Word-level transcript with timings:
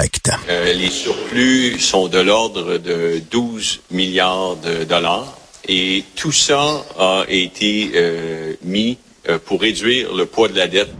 correct. 0.00 0.30
Euh, 0.48 0.72
les 0.72 0.88
surplus 0.88 1.78
sont 1.78 2.08
de 2.08 2.18
l'ordre 2.18 2.78
de 2.78 3.20
12 3.30 3.82
milliards 3.90 4.56
de 4.56 4.84
dollars 4.84 5.38
et 5.68 6.04
tout 6.16 6.32
ça 6.32 6.84
a 6.98 7.24
été 7.28 7.92
euh, 7.94 8.54
mis 8.64 8.98
euh, 9.28 9.38
pour 9.44 9.60
réduire 9.60 10.14
le 10.14 10.26
poids 10.26 10.48
de 10.48 10.56
la 10.56 10.68
dette. 10.68 10.90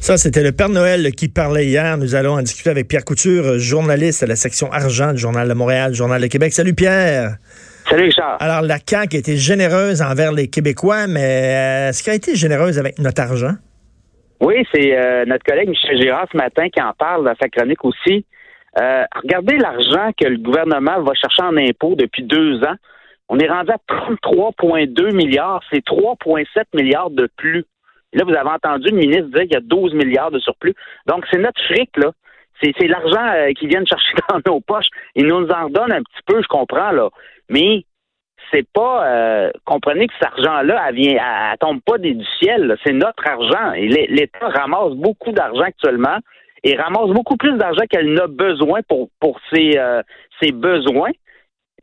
Ça, 0.00 0.16
c'était 0.16 0.42
le 0.42 0.52
Père 0.52 0.68
Noël 0.68 1.12
qui 1.12 1.28
parlait 1.28 1.66
hier. 1.66 1.96
Nous 1.98 2.14
allons 2.14 2.34
en 2.34 2.42
discuter 2.42 2.70
avec 2.70 2.88
Pierre 2.88 3.04
Couture, 3.04 3.58
journaliste 3.58 4.22
à 4.22 4.26
la 4.26 4.36
section 4.36 4.70
argent 4.72 5.12
du 5.12 5.18
Journal 5.18 5.48
de 5.48 5.54
Montréal, 5.54 5.94
Journal 5.94 6.20
de 6.20 6.26
Québec. 6.26 6.52
Salut 6.52 6.74
Pierre. 6.74 7.36
Salut 7.88 8.04
Richard. 8.04 8.36
Alors, 8.40 8.62
la 8.62 8.78
CAQ 8.78 9.16
a 9.16 9.18
été 9.18 9.36
généreuse 9.36 10.02
envers 10.02 10.32
les 10.32 10.48
Québécois, 10.48 11.08
mais 11.08 11.88
est-ce 11.88 12.02
qu'elle 12.02 12.12
a 12.12 12.16
été 12.16 12.36
généreuse 12.36 12.78
avec 12.78 12.98
notre 13.00 13.20
argent? 13.20 13.54
Oui, 14.42 14.66
c'est 14.74 14.98
euh, 14.98 15.24
notre 15.24 15.44
collègue 15.44 15.68
Michel 15.68 16.02
Girard 16.02 16.26
ce 16.32 16.36
matin 16.36 16.68
qui 16.68 16.82
en 16.82 16.92
parle 16.94 17.24
dans 17.24 17.34
sa 17.40 17.48
chronique 17.48 17.84
aussi. 17.84 18.26
Euh, 18.80 19.04
regardez 19.14 19.56
l'argent 19.56 20.10
que 20.20 20.26
le 20.26 20.38
gouvernement 20.38 21.00
va 21.00 21.14
chercher 21.14 21.42
en 21.42 21.56
impôts 21.56 21.94
depuis 21.94 22.24
deux 22.24 22.56
ans. 22.64 22.74
On 23.28 23.38
est 23.38 23.48
rendu 23.48 23.70
à 23.70 23.78
33,2 23.88 25.14
milliards. 25.14 25.62
C'est 25.72 25.86
3,7 25.86 26.64
milliards 26.74 27.10
de 27.10 27.28
plus. 27.36 27.64
là, 28.14 28.24
vous 28.24 28.34
avez 28.34 28.50
entendu 28.50 28.90
le 28.90 28.96
ministre 28.96 29.26
dire 29.26 29.42
qu'il 29.42 29.52
y 29.52 29.56
a 29.56 29.60
12 29.60 29.94
milliards 29.94 30.32
de 30.32 30.40
surplus. 30.40 30.74
Donc, 31.06 31.24
c'est 31.30 31.38
notre 31.38 31.62
fric, 31.62 31.96
là. 31.96 32.10
C'est 32.60 32.88
l'argent 32.88 33.24
euh, 33.36 33.52
qu'ils 33.52 33.68
viennent 33.68 33.86
chercher 33.86 34.12
dans 34.28 34.40
nos 34.44 34.60
poches. 34.60 34.90
Ils 35.14 35.26
nous 35.26 35.46
en 35.46 35.68
donnent 35.68 35.92
un 35.92 36.02
petit 36.02 36.22
peu, 36.26 36.42
je 36.42 36.48
comprends, 36.48 36.90
là. 36.90 37.10
Mais 37.48 37.84
c'est 38.52 38.66
pas 38.72 39.06
euh, 39.06 39.50
comprenez 39.64 40.06
que 40.06 40.14
cet 40.20 40.28
argent-là, 40.28 40.84
elle 40.88 40.94
vient, 40.94 41.12
elle, 41.50 41.58
tombe 41.58 41.80
pas 41.80 41.98
du 41.98 42.16
ciel. 42.40 42.76
C'est 42.84 42.92
notre 42.92 43.26
argent. 43.26 43.72
Et 43.72 43.88
l'État 43.88 44.48
ramasse 44.48 44.92
beaucoup 44.92 45.32
d'argent 45.32 45.62
actuellement 45.62 46.18
et 46.62 46.76
ramasse 46.76 47.10
beaucoup 47.10 47.36
plus 47.36 47.56
d'argent 47.56 47.84
qu'elle 47.88 48.12
n'a 48.12 48.26
besoin 48.26 48.80
pour 48.88 49.08
pour 49.20 49.38
ses 49.52 49.78
euh, 49.78 50.02
ses 50.40 50.52
besoins. 50.52 51.10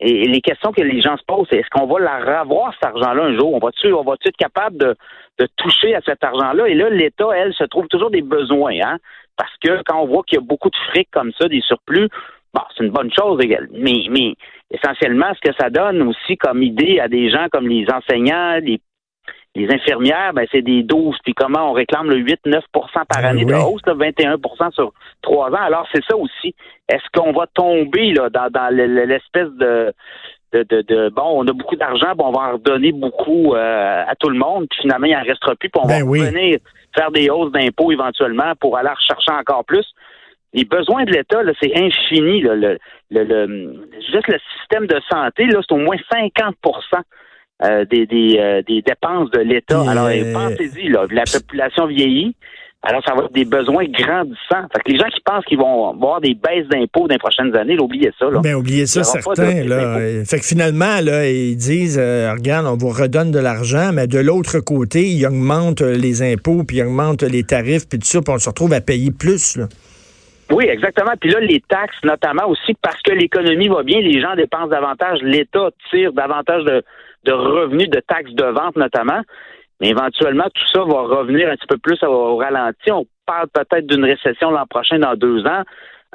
Et, 0.00 0.26
les 0.26 0.40
questions 0.40 0.72
que 0.72 0.82
les 0.82 1.02
gens 1.02 1.16
se 1.16 1.24
posent, 1.26 1.46
c'est 1.50 1.58
est-ce 1.58 1.68
qu'on 1.70 1.86
va 1.86 2.00
la 2.00 2.40
revoir 2.40 2.72
cet 2.74 2.84
argent-là 2.84 3.24
un 3.24 3.38
jour? 3.38 3.52
On 3.52 3.58
va-tu 3.58 3.90
va 3.90 4.14
être 4.24 4.36
capable 4.36 4.78
de, 4.78 4.96
de 5.38 5.48
toucher 5.56 5.94
à 5.94 6.00
cet 6.00 6.24
argent-là? 6.24 6.68
Et 6.68 6.74
là, 6.74 6.88
l'État, 6.88 7.28
elle, 7.36 7.52
se 7.52 7.64
trouve 7.64 7.86
toujours 7.88 8.10
des 8.10 8.22
besoins, 8.22 8.76
hein 8.82 8.98
Parce 9.36 9.52
que 9.62 9.82
quand 9.84 10.00
on 10.00 10.06
voit 10.06 10.22
qu'il 10.22 10.38
y 10.38 10.42
a 10.42 10.44
beaucoup 10.44 10.70
de 10.70 10.76
fric 10.90 11.08
comme 11.10 11.32
ça, 11.38 11.48
des 11.48 11.60
surplus, 11.60 12.08
bon, 12.54 12.62
c'est 12.74 12.84
une 12.84 12.92
bonne 12.92 13.12
chose, 13.12 13.38
mais 13.72 14.06
mais 14.08 14.34
essentiellement, 14.70 15.32
ce 15.34 15.50
que 15.50 15.56
ça 15.58 15.70
donne 15.70 16.02
aussi 16.02 16.36
comme 16.36 16.62
idée 16.62 17.00
à 17.00 17.08
des 17.08 17.30
gens 17.30 17.46
comme 17.50 17.68
les 17.68 17.86
enseignants, 17.90 18.58
les, 18.62 18.80
les 19.56 19.68
infirmières, 19.72 20.32
ben, 20.32 20.46
c'est 20.52 20.62
des 20.62 20.82
12, 20.82 21.16
puis 21.24 21.34
comment 21.34 21.70
on 21.70 21.72
réclame 21.72 22.08
le 22.08 22.22
8-9% 22.22 22.60
par 22.72 23.04
ben 23.14 23.24
année 23.24 23.44
de 23.44 23.54
hausse, 23.54 23.82
là, 23.86 23.94
21% 23.94 24.72
sur 24.72 24.92
trois 25.22 25.50
ans. 25.50 25.62
Alors, 25.62 25.86
c'est 25.92 26.04
ça 26.08 26.16
aussi. 26.16 26.54
Est-ce 26.88 27.04
qu'on 27.12 27.32
va 27.32 27.46
tomber 27.48 28.12
là, 28.12 28.30
dans, 28.30 28.48
dans 28.48 28.74
l'espèce 28.74 29.50
de, 29.58 29.92
de, 30.52 30.82
de, 30.82 31.08
bon, 31.10 31.42
on 31.42 31.48
a 31.48 31.52
beaucoup 31.52 31.76
d'argent, 31.76 32.14
bon, 32.16 32.26
on 32.28 32.32
va 32.32 32.40
en 32.40 32.52
redonner 32.52 32.92
beaucoup 32.92 33.54
euh, 33.54 34.04
à 34.06 34.14
tout 34.16 34.30
le 34.30 34.38
monde, 34.38 34.66
puis 34.70 34.82
finalement, 34.82 35.06
il 35.06 35.14
n'en 35.14 35.22
restera 35.22 35.54
plus, 35.56 35.68
puis 35.68 35.82
on 35.82 35.88
ben 35.88 36.04
va 36.04 36.30
venir 36.30 36.58
faire 36.94 37.10
des 37.10 37.30
hausses 37.30 37.52
d'impôts 37.52 37.92
éventuellement 37.92 38.52
pour 38.60 38.76
aller 38.76 38.88
rechercher 38.88 39.32
encore 39.32 39.64
plus 39.64 39.86
les 40.52 40.64
besoins 40.64 41.04
de 41.04 41.12
l'État, 41.12 41.40
c'est 41.60 41.72
infini. 41.76 42.42
Là, 42.42 42.54
le, 42.54 42.78
le, 43.10 43.86
juste 44.12 44.28
le 44.28 44.38
système 44.58 44.86
de 44.86 45.00
santé, 45.08 45.46
là, 45.46 45.60
c'est 45.66 45.74
au 45.74 45.78
moins 45.78 45.96
50% 46.12 46.52
euh, 47.62 47.84
des, 47.84 48.06
des, 48.06 48.36
euh, 48.38 48.62
des 48.66 48.82
dépenses 48.82 49.30
de 49.30 49.40
l'État. 49.40 49.82
Alors, 49.88 50.06
euh, 50.06 50.32
pensez-y, 50.32 50.88
là, 50.88 51.06
la 51.10 51.24
population 51.24 51.86
vieillit. 51.86 52.34
Alors, 52.82 53.02
ça 53.06 53.14
va 53.14 53.24
être 53.24 53.34
des 53.34 53.44
besoins 53.44 53.84
grandissants. 53.84 54.66
Fait 54.72 54.80
que 54.82 54.90
les 54.90 54.98
gens 54.98 55.08
qui 55.14 55.20
pensent 55.22 55.44
qu'ils 55.44 55.58
vont 55.58 55.90
avoir 55.90 56.22
des 56.22 56.34
baisses 56.34 56.66
d'impôts 56.68 57.06
dans 57.06 57.12
les 57.12 57.18
prochaines 57.18 57.54
années, 57.54 57.78
oubliez 57.78 58.10
ça. 58.18 58.30
Là. 58.30 58.40
Ben, 58.40 58.54
oubliez 58.54 58.86
ça, 58.86 59.04
certains. 59.04 59.64
Là. 59.64 60.24
Fait 60.24 60.38
que 60.38 60.46
finalement, 60.46 61.00
là, 61.02 61.28
ils 61.28 61.56
disent, 61.56 61.98
regarde, 61.98 62.66
on 62.66 62.78
vous 62.78 62.88
redonne 62.88 63.30
de 63.30 63.38
l'argent, 63.38 63.90
mais 63.92 64.06
de 64.06 64.18
l'autre 64.18 64.60
côté, 64.60 65.02
ils 65.02 65.26
augmentent 65.26 65.82
les 65.82 66.22
impôts, 66.22 66.64
puis 66.64 66.78
ils 66.78 66.82
augmentent 66.82 67.22
les 67.22 67.42
tarifs, 67.42 67.86
puis 67.86 67.98
tout 67.98 68.06
ça, 68.06 68.22
puis 68.22 68.32
on 68.34 68.38
se 68.38 68.48
retrouve 68.48 68.72
à 68.72 68.80
payer 68.80 69.10
plus. 69.10 69.58
Là. 69.58 69.66
Oui, 70.50 70.66
exactement. 70.68 71.12
Puis 71.20 71.30
là, 71.30 71.40
les 71.40 71.60
taxes, 71.60 72.02
notamment 72.02 72.48
aussi 72.48 72.74
parce 72.82 73.00
que 73.02 73.12
l'économie 73.12 73.68
va 73.68 73.82
bien, 73.82 74.00
les 74.00 74.20
gens 74.20 74.34
dépensent 74.34 74.68
davantage, 74.68 75.20
l'État 75.22 75.70
tire 75.90 76.12
davantage 76.12 76.64
de, 76.64 77.32
revenus 77.32 77.88
de 77.88 78.00
taxes 78.00 78.32
de 78.32 78.44
vente, 78.44 78.76
notamment. 78.76 79.20
Mais 79.80 79.90
éventuellement, 79.90 80.48
tout 80.52 80.66
ça 80.72 80.80
va 80.80 81.02
revenir 81.02 81.48
un 81.48 81.56
petit 81.56 81.66
peu 81.68 81.78
plus 81.78 82.02
au, 82.02 82.36
ralenti. 82.36 82.90
On 82.90 83.06
parle 83.26 83.46
peut-être 83.48 83.86
d'une 83.86 84.04
récession 84.04 84.50
l'an 84.50 84.66
prochain, 84.66 84.98
dans 84.98 85.14
deux 85.14 85.46
ans. 85.46 85.62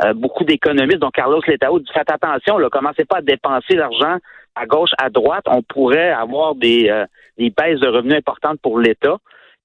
Euh, 0.04 0.14
beaucoup 0.14 0.44
d'économistes, 0.44 1.00
dont 1.00 1.12
Carlos 1.12 1.42
Letao, 1.48 1.80
dit 1.80 1.90
faites 1.94 2.12
attention, 2.12 2.58
là, 2.58 2.70
commencez 2.70 3.06
pas 3.06 3.20
à 3.20 3.22
dépenser 3.22 3.76
l'argent 3.76 4.18
à 4.56 4.66
gauche, 4.66 4.92
à 4.98 5.10
droite. 5.10 5.46
On 5.48 5.62
pourrait 5.62 6.12
avoir 6.12 6.56
des, 6.56 6.90
euh, 6.90 7.06
des 7.38 7.50
baisses 7.50 7.80
de 7.80 7.88
revenus 7.88 8.16
importantes 8.16 8.60
pour 8.62 8.80
l'État. 8.80 9.18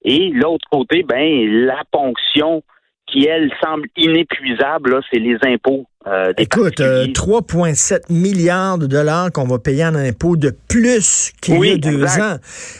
Et 0.03 0.29
l'autre 0.29 0.67
côté, 0.71 1.03
ben, 1.03 1.65
la 1.65 1.81
ponction 1.91 2.63
qui, 3.11 3.25
elle, 3.25 3.51
semble 3.63 3.87
inépuisable, 3.97 4.99
c'est 5.11 5.19
les 5.19 5.37
impôts. 5.43 5.85
Euh, 6.07 6.33
Écoute, 6.37 6.79
3,7 6.79 7.93
euh, 7.93 7.99
milliards 8.09 8.79
de 8.79 8.87
dollars 8.87 9.31
qu'on 9.31 9.45
va 9.45 9.59
payer 9.59 9.85
en 9.85 9.93
impôts 9.93 10.35
de 10.35 10.51
plus 10.67 11.31
qu'il 11.41 11.63
y 11.63 11.71
a 11.73 11.77
deux 11.77 12.03
ans. 12.03 12.37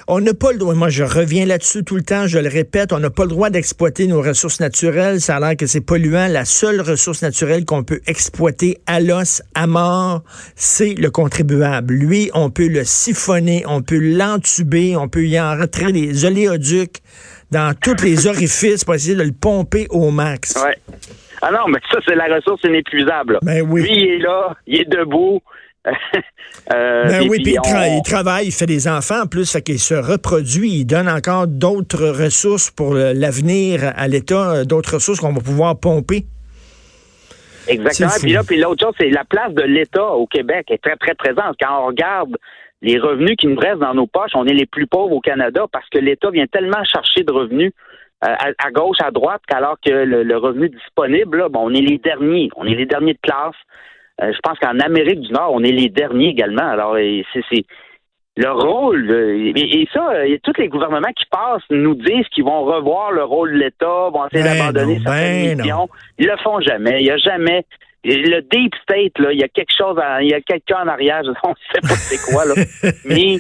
On 0.08 0.22
n'a 0.22 0.34
pas 0.34 0.52
le 0.52 0.58
droit, 0.58 0.74
moi 0.74 0.90
je 0.90 1.04
reviens 1.04 1.46
là-dessus 1.46 1.84
tout 1.84 1.96
le 1.96 2.02
temps, 2.02 2.26
je 2.26 2.40
le 2.40 2.50
répète, 2.50 2.92
on 2.94 3.00
n'a 3.00 3.12
pas 3.12 3.24
le 3.24 3.30
droit 3.30 3.52
d'exploiter 3.52 4.08
nos 4.08 4.24
ressources 4.24 4.60
naturelles. 4.60 5.22
Ça 5.22 5.36
a 5.36 5.40
l'air 5.40 5.56
que 5.56 5.68
c'est 5.68 5.82
polluant. 5.82 6.30
La 6.30 6.46
seule 6.46 6.82
ressource 6.82 7.22
naturelle 7.22 7.64
qu'on 7.66 7.84
peut 7.84 8.02
exploiter 8.08 8.80
à 8.88 9.00
l'os, 9.00 9.44
à 9.54 9.68
mort, 9.68 10.24
c'est 10.56 10.96
le 10.96 11.12
contribuable. 11.12 11.94
Lui, 11.94 12.32
on 12.34 12.50
peut 12.50 12.70
le 12.70 12.84
siphonner, 12.84 13.64
on 13.68 13.84
peut 13.84 14.00
l'entuber, 14.00 14.98
on 14.98 15.08
peut 15.08 15.28
y 15.28 15.40
en 15.40 15.60
retirer 15.60 15.92
des 15.92 16.26
oléoducs 16.26 17.02
dans 17.52 17.74
tous 17.80 18.04
les 18.04 18.28
orifices 18.28 18.84
pour 18.84 18.96
essayer 18.96 19.16
de 19.16 19.24
le 19.24 19.34
pomper 19.34 19.88
au 19.90 20.12
max. 20.12 20.56
Ouais. 20.64 20.78
Ah 21.42 21.52
non, 21.52 21.68
mais 21.68 21.80
ça, 21.92 22.00
c'est 22.08 22.16
la 22.16 22.36
ressource 22.36 22.62
inépuisable. 22.64 23.40
Ben 23.42 23.66
oui. 23.68 23.82
Lui, 23.82 23.92
il 23.92 24.10
est 24.10 24.20
là, 24.20 24.56
il 24.68 24.82
est 24.82 24.90
debout. 24.90 25.42
euh, 25.88 27.06
ben 27.06 27.28
oui, 27.28 27.42
puis 27.42 27.56
il, 27.56 28.02
travaille, 28.04 28.46
il 28.46 28.52
fait 28.52 28.68
des 28.68 28.88
enfants 28.88 29.24
en 29.24 29.26
plus, 29.26 29.52
fait 29.52 29.64
qu'il 29.64 29.80
se 29.80 29.96
reproduit, 29.96 30.70
il 30.82 30.86
donne 30.86 31.10
encore 31.10 31.48
d'autres 31.48 32.08
ressources 32.08 32.70
pour 32.70 32.94
l'avenir 32.94 33.92
à 33.96 34.08
l'État, 34.08 34.64
d'autres 34.64 34.96
ressources 34.96 35.20
qu'on 35.20 35.34
va 35.34 35.42
pouvoir 35.42 35.80
pomper. 35.80 36.26
Exactement. 37.68 38.10
Puis 38.22 38.32
là, 38.32 38.44
puis 38.44 38.60
l'autre 38.60 38.86
chose, 38.86 38.94
c'est 39.00 39.10
la 39.10 39.24
place 39.24 39.54
de 39.54 39.64
l'État 39.64 40.06
au 40.06 40.28
Québec 40.28 40.68
est 40.70 40.82
très, 40.82 40.96
très 40.98 41.16
présente. 41.16 41.56
Quand 41.60 41.84
on 41.84 41.88
regarde 41.88 42.38
les 42.82 42.98
revenus 42.98 43.36
qui 43.38 43.48
nous 43.48 43.60
restent 43.60 43.80
dans 43.80 43.94
nos 43.94 44.08
poches, 44.08 44.32
on 44.34 44.46
est 44.46 44.54
les 44.54 44.66
plus 44.66 44.88
pauvres 44.88 45.16
au 45.16 45.22
Canada 45.22 45.66
parce 45.72 45.88
que 45.90 46.00
l'État 46.00 46.32
vient 46.32 46.48
tellement 46.48 46.84
chercher 46.84 47.24
de 47.24 47.32
revenus 47.32 47.72
euh, 48.24 48.34
à, 48.58 48.72
gauche, 48.72 48.98
à 49.04 49.12
droite, 49.12 49.42
qu'alors 49.48 49.78
que 49.84 49.92
le, 49.92 50.38
revenu 50.38 50.70
disponible, 50.70 51.48
bon, 51.50 51.72
on 51.72 51.74
est 51.74 51.82
les 51.82 51.98
derniers. 51.98 52.50
On 52.56 52.66
est 52.66 52.76
les 52.76 52.86
derniers 52.86 53.14
de 53.14 53.20
classe. 53.22 53.56
Euh, 54.22 54.32
je 54.32 54.40
pense 54.44 54.60
qu'en 54.60 54.80
Amérique 54.80 55.22
du 55.22 55.32
Nord, 55.32 55.52
on 55.54 55.64
est 55.64 55.72
les 55.72 55.90
derniers 55.90 56.30
également. 56.30 56.68
Alors, 56.68 56.96
c'est 57.34 57.66
le 58.38 58.50
rôle, 58.50 59.12
et, 59.12 59.88
ça, 59.94 60.26
y 60.26 60.34
a 60.34 60.38
tous 60.40 60.58
les 60.58 60.70
gouvernements 60.70 61.12
qui 61.16 61.26
passent 61.30 61.64
nous 61.70 61.96
disent 61.96 62.28
qu'ils 62.32 62.46
vont 62.46 62.64
revoir 62.64 63.12
le 63.12 63.24
rôle 63.24 63.54
de 63.54 63.58
l'État, 63.58 64.10
vont 64.10 64.26
essayer 64.28 64.44
ben 64.44 64.58
d'abandonner 64.58 65.00
certaines 65.04 65.58
ben 65.58 65.58
missions. 65.58 65.90
Ils 66.18 66.28
le 66.28 66.38
font 66.38 66.62
jamais. 66.62 67.02
Il 67.02 67.04
n'y 67.04 67.12
a 67.12 67.18
jamais 67.18 67.66
le 68.04 68.42
deep 68.42 68.74
state, 68.84 69.18
là, 69.20 69.32
il 69.32 69.40
y 69.40 69.44
a 69.44 69.48
quelque 69.48 69.74
chose, 69.78 69.98
il 70.22 70.30
y 70.30 70.34
a 70.34 70.42
quelqu'un 70.42 70.84
en 70.84 70.88
arrière, 70.88 71.22
on 71.44 71.50
ne 71.50 71.54
sait 71.74 71.82
pas 71.82 71.96
c'est 71.96 72.32
quoi, 72.32 72.46
là. 72.46 72.56
Mais 73.06 73.40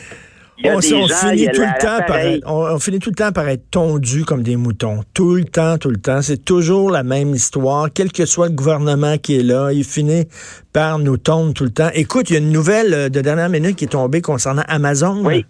on, 0.63 0.79
gens, 0.79 1.29
finit 1.29 1.47
tout 1.47 1.61
le 1.61 1.79
temps 1.79 2.05
par 2.05 2.19
on, 2.45 2.79
finit 2.79 2.99
tout 2.99 3.09
le 3.09 3.15
temps 3.15 3.31
par 3.31 3.47
être 3.47 3.69
tondu 3.71 4.25
comme 4.25 4.43
des 4.43 4.55
moutons. 4.55 5.01
Tout 5.13 5.35
le 5.35 5.45
temps, 5.45 5.77
tout 5.77 5.89
le 5.89 5.97
temps. 5.97 6.21
C'est 6.21 6.43
toujours 6.43 6.91
la 6.91 7.03
même 7.03 7.29
histoire. 7.29 7.87
Quel 7.93 8.11
que 8.11 8.25
soit 8.25 8.49
le 8.49 8.55
gouvernement 8.55 9.17
qui 9.17 9.39
est 9.39 9.43
là, 9.43 9.71
il 9.71 9.83
finit 9.83 10.25
par 10.73 10.99
nous 10.99 11.17
tondre 11.17 11.53
tout 11.53 11.63
le 11.63 11.73
temps. 11.73 11.89
Écoute, 11.93 12.29
il 12.29 12.33
y 12.33 12.35
a 12.35 12.39
une 12.39 12.51
nouvelle 12.51 12.93
euh, 12.93 13.09
de 13.09 13.21
dernière 13.21 13.49
minute 13.49 13.75
qui 13.75 13.85
est 13.85 13.91
tombée 13.91 14.21
concernant 14.21 14.63
Amazon. 14.67 15.23
Oui. 15.23 15.45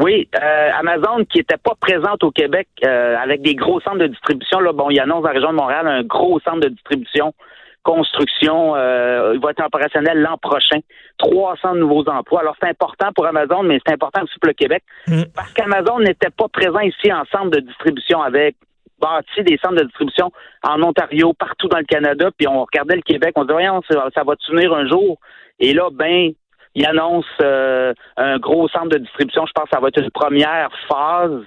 Oui, 0.00 0.28
euh, 0.40 0.70
Amazon 0.78 1.24
qui 1.28 1.40
était 1.40 1.56
pas 1.56 1.74
présente 1.80 2.22
au 2.22 2.30
Québec 2.30 2.68
euh, 2.86 3.16
avec 3.16 3.42
des 3.42 3.56
gros 3.56 3.80
centres 3.80 3.98
de 3.98 4.06
distribution. 4.06 4.60
Là, 4.60 4.72
bon, 4.72 4.90
il 4.90 5.00
annonce 5.00 5.22
dans 5.22 5.28
la 5.28 5.34
région 5.34 5.50
de 5.50 5.56
Montréal 5.56 5.88
un 5.88 6.04
gros 6.04 6.38
centre 6.40 6.60
de 6.60 6.68
distribution 6.68 7.34
construction. 7.88 8.76
Euh, 8.76 9.32
il 9.34 9.40
va 9.40 9.50
être 9.50 9.64
opérationnel 9.64 10.20
l'an 10.20 10.36
prochain. 10.36 10.78
300 11.18 11.76
nouveaux 11.76 12.08
emplois. 12.08 12.40
Alors, 12.40 12.54
c'est 12.60 12.68
important 12.68 13.08
pour 13.14 13.26
Amazon, 13.26 13.62
mais 13.62 13.80
c'est 13.84 13.94
important 13.94 14.22
aussi 14.22 14.38
pour 14.38 14.48
le 14.48 14.54
Québec. 14.54 14.82
Mm. 15.06 15.22
Parce 15.34 15.52
qu'Amazon 15.54 16.00
n'était 16.00 16.30
pas 16.30 16.48
présent 16.48 16.80
ici 16.80 17.12
en 17.12 17.24
centre 17.32 17.50
de 17.50 17.60
distribution 17.60 18.22
avec 18.22 18.56
bâti 19.00 19.42
des 19.44 19.58
centres 19.58 19.76
de 19.76 19.84
distribution 19.84 20.30
en 20.62 20.82
Ontario, 20.82 21.32
partout 21.32 21.68
dans 21.68 21.78
le 21.78 21.84
Canada, 21.84 22.30
puis 22.36 22.48
on 22.48 22.64
regardait 22.64 22.96
le 22.96 23.02
Québec, 23.02 23.32
on 23.36 23.42
se 23.42 23.46
disait, 23.46 23.54
voyons, 23.54 23.80
ça, 23.88 24.24
va 24.24 24.34
tenir 24.36 24.72
un 24.74 24.88
jour? 24.88 25.18
Et 25.60 25.72
là, 25.72 25.88
ben, 25.92 26.32
il 26.74 26.86
annonce 26.86 27.26
euh, 27.40 27.94
un 28.16 28.38
gros 28.38 28.68
centre 28.68 28.88
de 28.88 28.98
distribution. 28.98 29.46
Je 29.46 29.52
pense 29.52 29.64
que 29.64 29.70
ça 29.72 29.80
va 29.80 29.88
être 29.88 30.00
une 30.00 30.10
première 30.10 30.70
phase. 30.88 31.42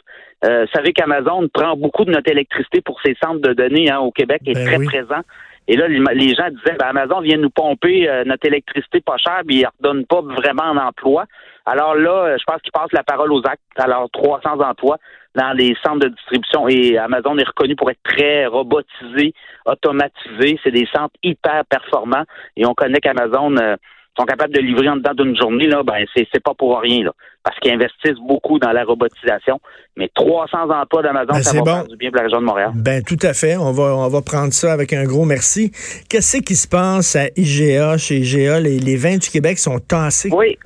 Euh, 0.46 0.66
vous 0.66 0.72
savez 0.74 0.92
qu'Amazon 0.94 1.48
prend 1.54 1.76
beaucoup 1.76 2.04
de 2.04 2.12
notre 2.12 2.32
électricité 2.32 2.82
pour 2.82 3.00
ses 3.06 3.16
centres 3.22 3.42
de 3.42 3.54
données 3.54 3.92
hein, 3.92 4.00
au 4.00 4.12
Québec 4.12 4.42
et 4.46 4.52
est 4.52 4.54
ben 4.56 4.66
très 4.66 4.84
présent. 4.84 5.22
Et 5.68 5.78
là, 5.78 5.88
les 5.88 6.36
gens 6.36 6.50
disaient, 6.50 6.78
ben, 6.78 6.88
Amazon 6.88 7.22
vient 7.22 7.38
nous 7.38 7.50
pomper 7.50 8.10
euh, 8.10 8.24
notre 8.26 8.46
électricité 8.48 9.02
pas 9.02 9.18
chère, 9.18 9.42
puis 9.48 9.58
ils 9.58 9.62
ne 9.62 9.68
redonnent 9.90 10.06
pas 10.06 10.22
vraiment 10.22 10.64
en 10.64 10.78
emploi. 10.78 11.26
Alors 11.66 11.96
là, 11.96 12.36
je 12.38 12.44
pense 12.46 12.62
qu'ils 12.62 12.72
passent 12.72 12.92
la 12.92 13.04
parole 13.04 13.32
aux 13.32 13.46
actes. 13.46 13.62
Alors, 13.78 14.10
300 14.12 14.60
emplois 14.60 14.98
dans 15.36 15.54
les 15.54 15.76
centres 15.84 16.00
de 16.00 16.10
distribution. 16.10 16.68
Et 16.68 16.98
Amazon 16.98 17.38
est 17.38 17.48
reconnu 17.48 17.76
pour 17.76 17.90
être 17.90 18.02
très 18.04 18.46
robotisé, 18.48 19.34
automatisé. 19.66 20.60
C'est 20.64 20.72
des 20.72 20.88
centres 20.94 21.16
hyper 21.24 21.64
performants. 21.66 22.24
Et 22.58 22.66
on 22.66 22.74
connaît 22.74 23.00
qu'Amazon 23.00 23.56
euh, 23.58 23.76
sont 24.18 24.26
capables 24.26 24.54
de 24.54 24.60
livrer 24.60 24.90
en 24.90 24.98
dedans 24.98 25.14
d'une 25.14 25.36
journée. 25.36 25.68
Là, 25.68 25.84
ben 25.84 26.06
c'est, 26.16 26.28
c'est 26.34 26.44
pas 26.44 26.54
pour 26.54 26.80
rien. 26.80 27.04
Là, 27.04 27.12
parce 27.44 27.58
qu'ils 27.60 27.72
investissent 27.72 28.20
beaucoup 28.28 28.60
dans 28.60 28.72
la 28.72 28.84
robotisation. 28.84 29.60
Mais 29.98 30.10
300 30.14 30.70
emplois 30.70 31.04
d'Amazon, 31.04 31.34
ben, 31.34 31.44
ça 31.44 31.58
va 31.58 31.64
faire 31.64 31.88
du 31.88 31.98
bien 31.98 32.10
pour 32.10 32.18
la 32.18 32.24
région 32.24 32.40
de 32.40 32.46
Montréal. 32.46 32.72
Ben 32.76 33.04
tout 33.04 33.20
à 33.22 33.34
fait. 33.34 33.58
On 33.58 33.72
va, 33.72 33.96
on 33.96 34.08
va 34.08 34.22
prendre 34.22 34.54
ça 34.54 34.74
avec 34.74 34.94
un 34.94 35.06
gros 35.06 35.26
merci. 35.26 35.72
Qu'est-ce 36.10 36.38
qui 36.38 36.56
se 36.56 36.68
passe 36.68 37.16
à 37.16 37.28
IGA, 37.36 37.98
chez 37.98 38.18
IGA? 38.18 38.60
Les, 38.60 38.80
les 38.80 38.96
vins 38.96 39.18
du 39.18 39.30
Québec 39.30 39.60
sont 39.60 39.80
tassés. 39.80 40.30
Oui. 40.32 40.58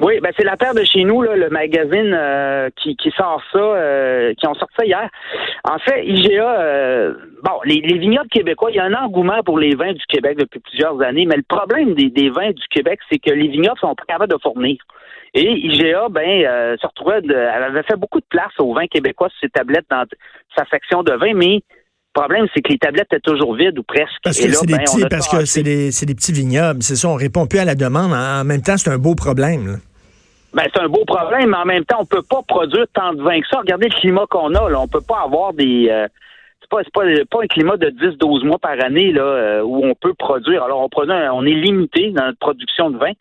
Oui, 0.00 0.20
ben 0.20 0.30
c'est 0.36 0.44
la 0.44 0.56
terre 0.56 0.74
de 0.74 0.84
chez 0.84 1.04
nous, 1.04 1.22
là, 1.22 1.36
le 1.36 1.48
magazine 1.48 2.12
euh, 2.12 2.68
qui, 2.76 2.96
qui 2.96 3.10
sort 3.12 3.42
ça, 3.50 3.58
euh, 3.58 4.34
qui 4.34 4.46
ont 4.46 4.54
sorti 4.54 4.74
ça 4.78 4.84
hier. 4.84 5.08
En 5.64 5.78
fait, 5.78 6.04
IGA, 6.04 6.60
euh, 6.60 7.14
bon, 7.42 7.58
les, 7.64 7.80
les, 7.80 7.98
vignobles 7.98 8.28
québécois, 8.28 8.70
il 8.70 8.76
y 8.76 8.78
a 8.78 8.84
un 8.84 8.92
engouement 8.92 9.42
pour 9.42 9.58
les 9.58 9.74
vins 9.74 9.94
du 9.94 10.04
Québec 10.06 10.36
depuis 10.38 10.60
plusieurs 10.60 11.00
années, 11.00 11.24
mais 11.24 11.36
le 11.36 11.44
problème 11.48 11.94
des, 11.94 12.10
des 12.10 12.28
vins 12.28 12.50
du 12.50 12.68
Québec, 12.70 13.00
c'est 13.10 13.18
que 13.18 13.30
les 13.30 13.48
vignobles 13.48 13.78
sont 13.80 13.94
pas 13.94 14.04
capables 14.06 14.32
de 14.32 14.38
fournir. 14.42 14.76
Et 15.32 15.50
IGA, 15.50 16.08
ben, 16.10 16.76
se 16.80 16.86
retrouvait, 16.86 17.20
elle 17.24 17.62
avait 17.62 17.82
fait 17.82 17.96
beaucoup 17.96 18.20
de 18.20 18.26
place 18.28 18.52
aux 18.58 18.74
vins 18.74 18.86
québécois 18.86 19.28
sur 19.30 19.40
ses 19.40 19.48
tablettes 19.48 19.86
dans 19.90 20.04
sa 20.54 20.64
section 20.66 21.02
de 21.02 21.12
vins, 21.12 21.34
mais 21.34 21.62
le 22.16 22.22
problème, 22.22 22.46
c'est 22.54 22.62
que 22.62 22.72
les 22.72 22.78
tablettes 22.78 23.08
étaient 23.12 23.20
toujours 23.20 23.54
vides 23.54 23.78
ou 23.78 23.82
presque. 23.82 24.14
Parce 24.22 24.38
que 24.38 24.50
c'est 24.50 24.66
des, 24.66 24.72
ben, 24.72 24.84
petits, 24.84 26.32
des, 26.32 26.40
vignobles. 26.40 26.82
C'est 26.82 26.96
ça, 26.96 27.08
on 27.08 27.14
répond 27.14 27.46
plus 27.46 27.58
à 27.58 27.66
la 27.66 27.74
demande. 27.74 28.12
En 28.12 28.44
même 28.44 28.62
temps, 28.62 28.78
c'est 28.78 28.88
un 28.88 28.96
beau 28.96 29.14
problème. 29.14 29.78
Ben, 30.56 30.64
c'est 30.72 30.80
un 30.80 30.88
beau 30.88 31.04
problème, 31.04 31.50
mais 31.50 31.58
en 31.58 31.66
même 31.66 31.84
temps, 31.84 31.98
on 32.00 32.06
peut 32.06 32.22
pas 32.22 32.40
produire 32.48 32.86
tant 32.94 33.12
de 33.12 33.22
vin 33.22 33.42
que 33.42 33.46
ça. 33.46 33.58
Regardez 33.58 33.88
le 33.88 33.94
climat 33.94 34.24
qu'on 34.30 34.54
a. 34.54 34.70
Là. 34.70 34.80
On 34.80 34.88
peut 34.88 35.02
pas 35.06 35.20
avoir 35.22 35.52
des. 35.52 35.88
Euh, 35.90 36.08
c'est 36.62 36.70
pas, 36.70 36.80
pas, 36.94 37.02
pas, 37.30 37.42
un 37.42 37.46
climat 37.46 37.76
de 37.76 37.90
10-12 37.90 38.46
mois 38.46 38.58
par 38.58 38.82
année 38.82 39.12
là, 39.12 39.22
euh, 39.22 39.60
où 39.60 39.84
on 39.84 39.94
peut 39.94 40.14
produire. 40.14 40.62
Alors, 40.62 40.80
on 40.80 40.88
produit, 40.88 41.12
on 41.12 41.44
est 41.44 41.52
limité 41.52 42.10
dans 42.12 42.24
notre 42.24 42.38
production 42.38 42.88
de 42.88 42.96
vin. 42.96 43.12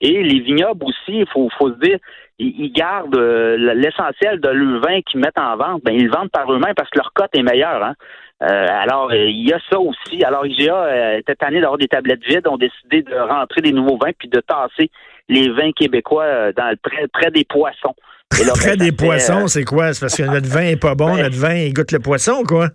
Et 0.00 0.22
les 0.22 0.38
vignobles 0.38 0.84
aussi, 0.84 1.18
il 1.18 1.26
faut, 1.32 1.48
faut 1.58 1.70
se 1.70 1.78
dire, 1.80 1.98
ils, 2.38 2.72
gardent 2.72 3.16
euh, 3.16 3.56
l'essentiel 3.74 4.40
de 4.40 4.48
leur 4.48 4.80
vin 4.80 5.00
qu'ils 5.02 5.18
mettent 5.18 5.38
en 5.38 5.56
vente. 5.56 5.82
Ben, 5.82 5.94
ils 5.94 6.04
le 6.04 6.12
vendent 6.12 6.30
par 6.30 6.50
eux-mêmes 6.52 6.74
parce 6.76 6.90
que 6.90 6.98
leur 6.98 7.12
cote 7.12 7.30
est 7.34 7.42
meilleure. 7.42 7.82
Hein? 7.82 7.94
Euh, 8.42 8.66
alors, 8.70 9.10
euh, 9.10 9.26
il 9.26 9.48
y 9.48 9.52
a 9.52 9.58
ça 9.70 9.78
aussi. 9.78 10.22
Alors, 10.24 10.46
IGA 10.46 10.76
euh, 10.76 11.18
était 11.18 11.34
tanné 11.34 11.60
d'avoir 11.60 11.78
des 11.78 11.88
tablettes 11.88 12.24
vides, 12.24 12.46
ont 12.46 12.56
décidé 12.56 13.02
de 13.02 13.14
rentrer 13.14 13.62
des 13.62 13.72
nouveaux 13.72 13.96
vins 13.96 14.12
puis 14.18 14.28
de 14.28 14.40
tasser 14.40 14.90
les 15.28 15.50
vins 15.50 15.72
québécois 15.72 16.52
dans 16.52 16.74
près, 16.82 17.06
près 17.08 17.30
des 17.30 17.44
poissons. 17.44 17.94
près 18.30 18.76
des 18.76 18.92
poissons, 18.92 19.46
c'est 19.46 19.64
quoi? 19.64 19.92
C'est 19.92 20.00
parce 20.00 20.16
que 20.16 20.22
notre 20.22 20.48
vin 20.48 20.62
est 20.62 20.80
pas 20.80 20.94
bon, 20.94 21.06
ben 21.16 21.22
notre 21.22 21.36
vin, 21.36 21.54
il 21.54 21.72
goûte 21.72 21.92
le 21.92 22.00
poisson, 22.00 22.42
quoi? 22.44 22.68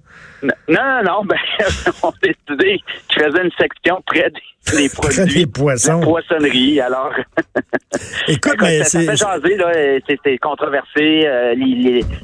Non, 0.44 1.04
non. 1.04 1.24
Ben, 1.26 1.38
on 2.04 2.10
a 2.10 2.14
décidé 2.22 2.82
qu'ils 3.10 3.24
faisaient 3.24 3.44
une 3.44 3.52
section 3.60 4.02
près 4.06 4.32
des 4.78 4.90
produits 4.90 5.34
des 5.34 5.48
poissons. 5.48 6.02
Poissonnerie. 6.02 6.80
Alors, 6.80 7.14
écoute, 8.28 8.58
mais 8.62 8.84
ça, 8.84 9.00
fait 9.00 9.16
jaser 9.16 9.58
là, 9.58 9.72
c'est 10.24 10.38
controversé. 10.38 11.24
Euh, 11.26 11.56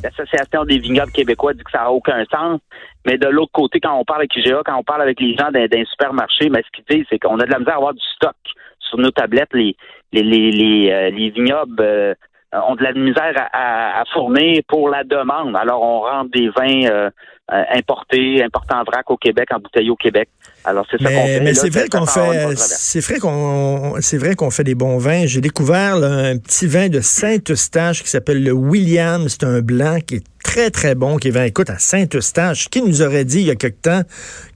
L'association 0.03 0.65
des 0.65 0.79
vignobles 0.79 1.11
québécois 1.11 1.53
dit 1.53 1.63
que 1.63 1.71
ça 1.71 1.79
n'a 1.79 1.91
aucun 1.91 2.23
sens. 2.31 2.59
Mais 3.05 3.17
de 3.17 3.27
l'autre 3.27 3.51
côté, 3.53 3.79
quand 3.79 3.97
on 3.97 4.03
parle 4.03 4.21
avec 4.21 4.35
IGA, 4.35 4.61
quand 4.65 4.77
on 4.77 4.83
parle 4.83 5.01
avec 5.01 5.19
les 5.19 5.35
gens 5.35 5.51
d'un 5.51 5.85
supermarché, 5.85 6.49
mais 6.49 6.63
ce 6.63 6.69
qu'ils 6.75 6.97
disent, 6.97 7.07
c'est 7.09 7.19
qu'on 7.19 7.39
a 7.39 7.45
de 7.45 7.51
la 7.51 7.59
misère 7.59 7.75
à 7.75 7.77
avoir 7.77 7.93
du 7.93 8.03
stock 8.15 8.35
sur 8.79 8.97
nos 8.97 9.11
tablettes. 9.11 9.53
Les 9.53 9.75
les 10.23 10.51
les, 10.51 10.51
les, 10.51 10.91
euh, 10.91 11.09
vignobles 11.09 11.75
euh, 11.79 12.13
ont 12.51 12.75
de 12.75 12.83
la 12.83 12.93
misère 12.93 13.49
à, 13.53 14.01
à, 14.01 14.05
fournir 14.05 14.61
pour 14.67 14.89
la 14.89 15.03
demande. 15.03 15.55
Alors, 15.55 15.81
on 15.81 15.99
rentre 15.99 16.31
des 16.31 16.49
vins 16.49 17.09
importés, 17.49 18.43
importés 18.43 18.73
en 18.73 18.83
vrac 18.83 19.09
au 19.11 19.17
Québec, 19.17 19.49
en 19.51 19.59
bouteille 19.59 19.89
au 19.89 19.95
Québec. 19.95 20.29
Alors 20.63 20.85
c'est 20.89 21.01
ça 21.01 21.09
qu'on 21.09 21.25
fait. 21.25 21.39
Mais 21.41 21.53
c'est 21.53 21.69
vrai 21.69 21.87
qu'on 21.87 22.05
fait, 22.07 22.55
c'est 22.55 22.99
vrai 22.99 23.19
qu'on, 23.19 23.95
c'est 24.01 24.17
vrai 24.17 24.35
qu'on 24.35 24.49
fait 24.49 24.63
des 24.63 24.73
bons 24.73 24.97
vins. 24.97 25.27
J'ai 25.27 25.41
découvert 25.41 25.95
un 25.95 26.37
petit 26.37 26.65
vin 26.65 26.89
de 26.89 27.01
Saint-Eustache 27.01 28.01
qui 28.01 28.09
s'appelle 28.09 28.43
le 28.43 28.51
William. 28.51 29.29
C'est 29.29 29.43
un 29.43 29.61
blanc 29.61 29.99
qui 30.05 30.15
est 30.15 30.23
très 30.43 30.71
très 30.71 30.95
bon, 30.95 31.17
qui 31.17 31.29
va 31.29 31.45
écoute 31.45 31.69
à 31.69 31.77
Saint-Eustache. 31.77 32.69
Qui 32.69 32.81
nous 32.81 33.03
aurait 33.03 33.25
dit 33.25 33.41
il 33.41 33.47
y 33.47 33.51
a 33.51 33.55
quelque 33.55 33.81
temps 33.81 34.01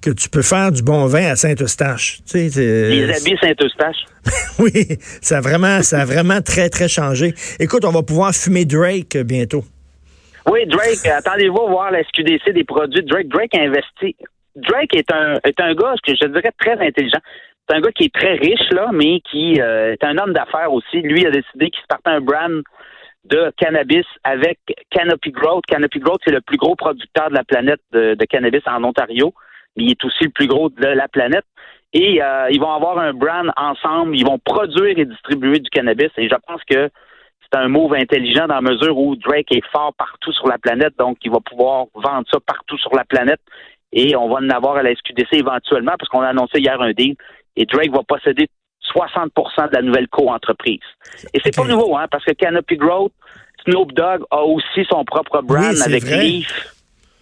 que 0.02 0.10
tu 0.10 0.30
peux 0.30 0.42
faire 0.42 0.72
du 0.72 0.82
bon 0.82 1.06
vin 1.06 1.32
à 1.32 1.36
Saint-Eustache? 1.36 2.22
Tu 2.26 2.50
sais, 2.50 2.90
Les 2.90 3.04
habits 3.14 3.38
Saint-Eustache. 3.40 4.06
oui, 4.60 4.98
ça 5.22 5.38
a 5.38 5.42
vraiment, 5.42 5.84
ça 5.84 6.02
a 6.02 6.06
vraiment 6.06 6.42
très 6.42 6.70
très 6.70 6.88
changé. 6.88 7.36
Écoute, 7.60 7.86
on 7.86 7.92
va 7.92 8.02
pouvoir 8.02 8.34
fumer 8.34 8.66
Drake 8.66 9.16
bientôt. 9.18 9.64
Oui, 10.48 10.66
Drake, 10.68 11.06
attendez-vous 11.06 11.68
voir 11.68 11.92
la 11.92 12.04
SQDC 12.04 12.52
des 12.54 12.64
produits. 12.64 13.04
Drake, 13.04 13.28
Drake 13.28 13.56
a 13.56 13.62
investi 13.62 14.16
Drake 14.56 14.96
est 14.96 15.12
un, 15.12 15.40
est 15.44 15.60
un 15.60 15.74
gars 15.74 15.96
je 16.06 16.28
dirais 16.28 16.52
très 16.60 16.80
intelligent. 16.80 17.20
C'est 17.68 17.76
un 17.76 17.82
gars 17.82 17.92
qui 17.92 18.06
est 18.06 18.14
très 18.14 18.34
riche, 18.34 18.70
là, 18.72 18.90
mais 18.92 19.20
qui 19.22 19.62
euh, 19.62 19.94
est 19.94 20.04
un 20.04 20.18
homme 20.18 20.34
d'affaires 20.34 20.74
aussi. 20.74 21.02
Lui 21.02 21.26
a 21.26 21.32
décidé 21.32 21.70
qu'il 21.70 21.82
se 21.82 21.88
partait 21.88 22.10
un 22.10 22.22
brand 22.22 22.64
de 23.26 23.52
cannabis 23.58 24.06
avec 24.24 24.60
Canopy 24.90 25.32
Growth. 25.32 25.66
Canopy 25.68 26.00
Growth, 26.00 26.22
c'est 26.26 26.34
le 26.34 26.42
plus 26.42 26.58
gros 26.58 26.76
producteur 26.76 27.30
de 27.30 27.36
la 27.36 27.44
planète 27.44 27.82
de, 27.92 28.26
cannabis 28.26 28.62
en 28.66 28.84
Ontario, 28.84 29.34
mais 29.76 29.84
il 29.84 29.92
est 29.92 30.04
aussi 30.04 30.24
le 30.24 30.32
plus 30.32 30.48
gros 30.48 30.70
de 30.70 30.88
la 30.88 31.08
planète. 31.08 31.46
Et 31.94 32.22
euh, 32.22 32.48
ils 32.50 32.60
vont 32.60 32.72
avoir 32.72 32.98
un 32.98 33.14
brand 33.14 33.52
ensemble, 33.56 34.16
ils 34.16 34.26
vont 34.26 34.40
produire 34.40 34.98
et 34.98 35.06
distribuer 35.06 35.60
du 35.60 35.70
cannabis. 35.70 36.10
Et 36.18 36.28
je 36.28 36.36
pense 36.48 36.64
que 36.64 36.90
c'est 37.52 37.60
un 37.60 37.68
move 37.68 37.94
intelligent 37.94 38.48
dans 38.48 38.56
la 38.56 38.62
mesure 38.62 38.98
où 38.98 39.16
Drake 39.16 39.52
est 39.52 39.66
fort 39.72 39.94
partout 39.98 40.32
sur 40.34 40.48
la 40.48 40.58
planète, 40.58 40.94
donc 40.98 41.18
il 41.24 41.32
va 41.32 41.40
pouvoir 41.40 41.86
vendre 41.96 42.26
ça 42.32 42.40
partout 42.46 42.78
sur 42.78 42.96
la 42.96 43.06
planète 43.06 43.42
et 43.92 44.16
on 44.16 44.30
va 44.30 44.36
en 44.36 44.50
avoir 44.50 44.78
à 44.78 44.84
la 44.84 44.94
SQDC 44.94 45.34
éventuellement 45.34 45.94
parce 45.98 46.10
qu'on 46.10 46.22
a 46.22 46.28
annoncé 46.28 46.60
hier 46.60 46.80
un 46.80 46.92
deal 46.92 47.16
et 47.56 47.66
Drake 47.66 47.92
va 47.92 48.04
posséder 48.08 48.48
60% 48.96 49.70
de 49.70 49.76
la 49.76 49.82
nouvelle 49.82 50.08
co-entreprise. 50.08 50.80
Et 51.34 51.40
c'est 51.44 51.56
pas 51.56 51.66
nouveau, 51.66 51.96
hein, 51.98 52.06
parce 52.10 52.24
que 52.24 52.32
Canopy 52.32 52.78
Growth, 52.78 53.12
Snoop 53.64 53.94
Dogg 53.94 54.24
a 54.32 54.42
aussi 54.42 54.86
son 54.90 55.04
propre 55.04 55.42
brand 55.42 55.76
avec 55.86 56.04
Leaf. 56.04 56.76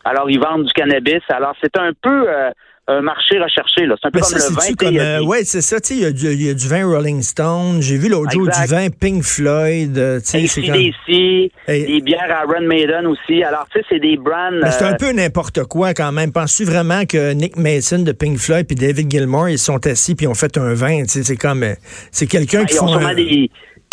Alors, 0.09 0.29
ils 0.29 0.39
vendent 0.39 0.65
du 0.65 0.73
cannabis. 0.73 1.21
Alors, 1.29 1.53
c'est 1.61 1.77
un 1.77 1.91
peu... 2.01 2.29
Euh, 2.29 2.49
un 2.89 3.01
marché 3.01 3.37
recherché. 3.37 3.81
C'est 3.85 4.07
un 4.07 4.11
peu 4.11 4.21
comme 4.21 4.33
le 4.33 4.55
vin. 4.55 4.73
Comme, 4.77 4.97
euh, 4.97 5.19
oui, 5.25 5.39
c'est 5.43 5.61
ça. 5.61 5.77
Il 5.89 5.99
y, 5.99 6.05
a 6.05 6.11
du, 6.11 6.25
y 6.25 6.49
a 6.49 6.53
du 6.53 6.67
vin 6.67 6.85
Rolling 6.85 7.21
Stone. 7.21 7.81
J'ai 7.81 7.97
vu 7.97 8.07
l'autre 8.07 8.31
jour 8.31 8.47
du 8.47 8.67
vin 8.67 8.87
Pink 8.89 9.23
Floyd. 9.23 9.97
Euh, 9.97 10.19
c'est 10.23 10.47
comme... 10.47 10.71
des 10.71 12.01
bières 12.01 12.45
Iron 12.47 12.65
Maiden 12.65 13.07
aussi. 13.07 13.43
Alors, 13.43 13.67
tu 13.71 13.79
sais, 13.79 13.85
c'est 13.89 13.99
des 13.99 14.15
brands... 14.15 14.51
C'est 14.71 14.85
un 14.85 14.93
euh, 14.93 14.97
peu 14.97 15.11
n'importe 15.11 15.65
quoi 15.65 15.93
quand 15.93 16.13
même. 16.13 16.31
Penses-tu 16.31 16.63
vraiment 16.63 17.05
que 17.05 17.33
Nick 17.33 17.57
Mason 17.57 17.99
de 17.99 18.13
Pink 18.13 18.37
Floyd 18.37 18.65
puis 18.65 18.75
David 18.75 19.11
Gilmour, 19.11 19.49
ils 19.49 19.59
sont 19.59 19.85
assis 19.85 20.15
puis 20.15 20.27
ont 20.27 20.33
fait 20.33 20.57
un 20.57 20.73
vin? 20.73 21.03
C'est 21.07 21.35
comme... 21.35 21.65
C'est 22.11 22.27
quelqu'un 22.27 22.63
qui 22.63 22.75
font... 22.75 22.97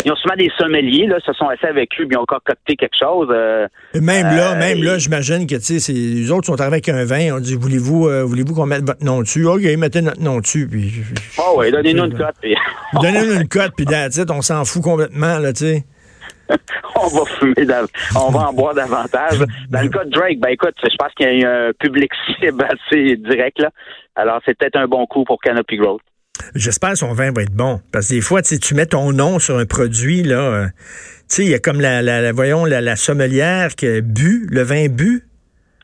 Ils 0.05 0.11
ont 0.11 0.15
souvent 0.17 0.35
des 0.35 0.51
sommeliers, 0.59 1.07
là, 1.07 1.17
se 1.19 1.33
sont 1.33 1.47
assis 1.47 1.65
avec 1.65 1.89
eux, 1.99 2.05
puis 2.05 2.09
ils 2.11 2.17
ont 2.17 2.27
concocté 2.27 2.75
quelque 2.75 2.95
chose. 2.97 3.27
Euh, 3.31 3.67
même 3.99 4.27
là, 4.27 4.51
euh, 4.51 4.59
même 4.59 4.83
là, 4.83 4.99
j'imagine 4.99 5.47
que, 5.47 5.55
tu 5.55 5.79
sais, 5.79 5.91
les 5.91 6.29
autres 6.29 6.45
sont 6.45 6.61
arrivés 6.61 6.75
avec 6.75 6.89
un 6.89 7.03
vin, 7.05 7.35
on 7.35 7.39
dit, 7.39 7.55
voulez-vous, 7.55 8.07
euh, 8.07 8.23
voulez-vous 8.23 8.53
qu'on 8.53 8.67
mette 8.67 8.85
votre 8.85 9.03
nom 9.03 9.21
dessus? 9.21 9.47
OK, 9.47 9.63
mettez 9.79 10.03
notre 10.03 10.21
nom 10.21 10.39
dessus, 10.39 10.67
puis... 10.69 10.93
Oh 11.39 11.55
oui, 11.57 11.71
donnez-nous 11.73 12.05
une 12.05 12.15
cote, 12.15 12.35
puis... 12.39 12.55
donnez-nous 13.01 13.41
une 13.41 13.47
cote, 13.47 13.71
puis 13.75 13.87
on 14.29 14.41
s'en 14.43 14.63
fout 14.63 14.83
complètement, 14.83 15.39
là, 15.39 15.51
tu 15.53 15.65
sais. 15.65 15.83
on 16.95 17.07
va 17.07 17.25
fumer, 17.39 17.67
on 18.15 18.29
va 18.29 18.49
en 18.49 18.53
boire 18.53 18.75
davantage. 18.75 19.39
Dans 19.69 19.81
le 19.81 19.89
cas 19.89 20.03
de 20.03 20.11
Drake, 20.11 20.39
ben 20.39 20.49
écoute, 20.49 20.75
je 20.83 20.95
pense 20.97 21.11
qu'il 21.17 21.39
y 21.39 21.43
a 21.43 21.69
un 21.69 21.71
public 21.79 22.11
cible 22.39 22.63
assez 22.63 23.15
direct, 23.15 23.57
là. 23.57 23.71
Alors, 24.15 24.39
c'est 24.45 24.55
peut-être 24.55 24.77
un 24.77 24.87
bon 24.87 25.07
coup 25.07 25.23
pour 25.23 25.41
Canopy 25.41 25.77
Growth. 25.77 26.01
J'espère 26.53 26.91
que 26.91 26.97
son 26.97 27.13
vin 27.13 27.31
va 27.31 27.43
être 27.43 27.53
bon. 27.53 27.81
Parce 27.91 28.07
que 28.07 28.13
des 28.13 28.21
fois, 28.21 28.41
tu 28.41 28.75
mets 28.75 28.85
ton 28.85 29.11
nom 29.11 29.39
sur 29.39 29.57
un 29.57 29.65
produit, 29.65 30.23
là. 30.23 30.39
Euh, 30.39 30.65
tu 30.67 31.35
sais, 31.35 31.43
il 31.45 31.49
y 31.49 31.53
a 31.53 31.59
comme 31.59 31.81
la, 31.81 32.01
la, 32.01 32.31
voyons, 32.31 32.65
la, 32.65 32.95
sommelière 32.95 33.75
qui 33.75 33.87
a 33.87 34.01
bu, 34.01 34.47
le 34.49 34.61
vin 34.61 34.87
bu. 34.87 35.27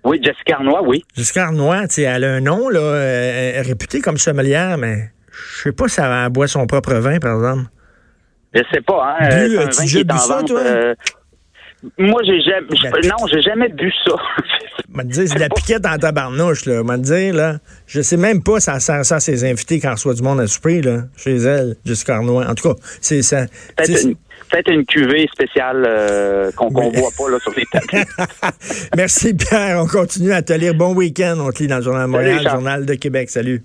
Oui, 0.03 0.19
Jessica 0.23 0.55
Arnois, 0.55 0.81
oui. 0.83 1.03
Jessica 1.15 1.45
Arnois, 1.45 1.87
tu 1.87 1.95
sais, 1.95 2.01
elle 2.03 2.23
a 2.23 2.33
un 2.33 2.41
nom, 2.41 2.69
là, 2.69 2.79
euh, 2.79 3.61
réputée 3.63 4.01
comme 4.01 4.17
sommelière, 4.17 4.77
mais 4.77 5.11
je 5.31 5.63
sais 5.63 5.71
pas 5.71 5.87
si 5.87 5.99
elle 6.01 6.29
boit 6.29 6.47
son 6.47 6.65
propre 6.67 6.93
vin, 6.95 7.19
par 7.19 7.35
exemple. 7.35 7.69
Je 8.53 8.61
sais 8.73 8.81
pas, 8.81 9.17
hein. 9.19 9.29
Bu, 9.29 9.57
euh, 9.57 9.65
bu 9.65 10.17
ça, 10.17 10.41
toi? 10.45 10.61
Moi, 11.97 12.21
j'ai 12.23 12.39
jamais. 12.41 13.07
non, 13.07 13.27
j'ai 13.31 13.41
jamais 13.41 13.69
bu 13.69 13.91
ça. 14.05 14.13
me 14.89 15.03
dire, 15.03 15.23
c'est 15.27 15.35
de 15.35 15.39
la 15.39 15.49
piquette 15.49 15.85
en 15.85 15.97
tabarnouche, 15.97 16.65
là. 16.65 16.83
Me 16.83 16.97
dire, 16.97 17.33
là. 17.33 17.57
Je 17.87 18.01
sais 18.01 18.17
même 18.17 18.43
pas 18.43 18.59
si 18.59 18.65
ça 18.65 18.79
sert 18.79 19.05
ça 19.05 19.15
à 19.15 19.19
ses 19.19 19.43
invités 19.43 19.79
quand 19.79 19.91
reçoit 19.91 20.13
du 20.13 20.21
monde 20.21 20.39
à 20.39 20.47
souper, 20.47 20.81
là, 20.81 21.03
chez 21.17 21.37
elle, 21.37 21.75
Jessica 21.85 22.17
Arnois. 22.17 22.45
En 22.45 22.55
tout 22.55 22.69
cas, 22.69 22.75
c'est 23.01 23.21
ça. 23.21 23.45
Peut-être 23.77 24.69
une, 24.69 24.85
cuvée 24.85 25.29
spéciale 25.31 25.85
euh, 25.87 26.51
qu'on 26.51 26.69
ne 26.69 26.99
voit 26.99 27.11
pas 27.17 27.29
là, 27.29 27.39
sur 27.39 27.53
les 27.55 27.65
tables. 27.71 28.05
Merci, 28.97 29.33
Pierre. 29.33 29.81
On 29.81 29.87
continue 29.87 30.33
à 30.33 30.41
te 30.41 30.51
lire. 30.51 30.73
Bon 30.73 30.93
week-end. 30.93 31.37
On 31.39 31.51
te 31.51 31.59
lit 31.59 31.67
dans 31.67 31.77
le 31.77 31.83
Journal 31.83 32.07
de 32.07 32.11
Montréal, 32.11 32.47
Journal 32.49 32.85
de 32.85 32.93
Québec. 32.95 33.29
Salut. 33.29 33.63